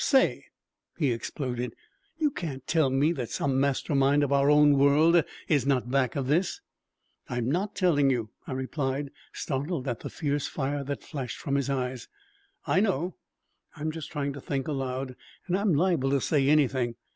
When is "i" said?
8.47-8.53, 12.65-12.79